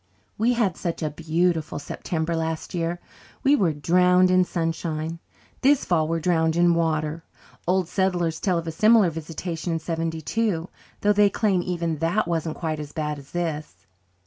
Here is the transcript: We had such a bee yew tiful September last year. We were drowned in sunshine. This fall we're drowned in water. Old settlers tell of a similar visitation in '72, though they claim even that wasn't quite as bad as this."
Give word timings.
We 0.35 0.53
had 0.53 0.77
such 0.77 1.03
a 1.03 1.11
bee 1.11 1.25
yew 1.25 1.53
tiful 1.53 1.77
September 1.77 2.35
last 2.35 2.73
year. 2.73 2.99
We 3.43 3.55
were 3.55 3.71
drowned 3.71 4.31
in 4.31 4.43
sunshine. 4.45 5.19
This 5.61 5.85
fall 5.85 6.07
we're 6.07 6.19
drowned 6.19 6.55
in 6.55 6.73
water. 6.73 7.23
Old 7.67 7.87
settlers 7.87 8.39
tell 8.39 8.57
of 8.57 8.65
a 8.65 8.71
similar 8.71 9.11
visitation 9.11 9.71
in 9.73 9.77
'72, 9.79 10.69
though 11.01 11.13
they 11.13 11.29
claim 11.29 11.61
even 11.61 11.97
that 11.99 12.27
wasn't 12.27 12.57
quite 12.57 12.79
as 12.79 12.93
bad 12.93 13.19
as 13.19 13.29
this." 13.29 13.85